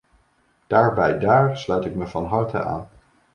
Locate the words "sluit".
1.57-1.85